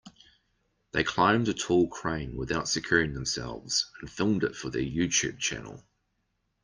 They 0.93 1.03
climbed 1.03 1.47
a 1.47 1.53
tall 1.53 1.87
crane 1.87 2.35
without 2.35 2.67
securing 2.67 3.13
themselves 3.13 3.91
and 4.01 4.09
filmed 4.09 4.43
it 4.43 4.55
for 4.55 4.71
their 4.71 4.81
YouTube 4.81 5.37
channel. 5.37 5.83